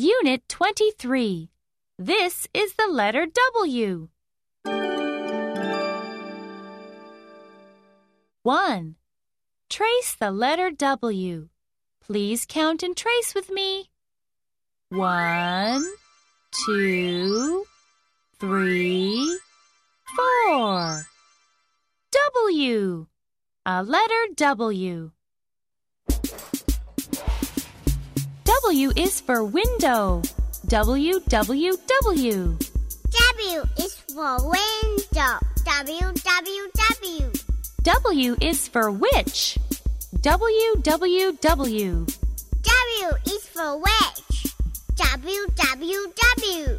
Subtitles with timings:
[0.00, 1.50] Unit 23.
[1.98, 4.10] This is the letter W.
[8.44, 8.94] 1.
[9.68, 11.48] Trace the letter W.
[12.00, 13.90] Please count and trace with me.
[14.90, 15.84] One,
[16.64, 17.64] two,
[18.38, 19.40] three,
[20.14, 21.06] four.
[22.36, 23.06] W.
[23.66, 25.10] A letter W.
[28.62, 30.22] W is for window.
[30.66, 32.58] W, W, W.
[33.30, 35.38] W is for window.
[35.64, 37.32] W, W, W.
[37.82, 39.58] W is for witch.
[40.22, 42.06] W, W, W.
[42.62, 44.54] W is for wedge.
[44.96, 46.77] W, W, W.